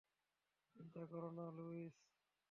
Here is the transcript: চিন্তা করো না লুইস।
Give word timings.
চিন্তা 0.75 1.01
করো 1.05 1.29
না 1.31 1.45
লুইস। 1.57 1.95